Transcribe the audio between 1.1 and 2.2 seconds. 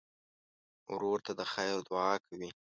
ته د خیر دعا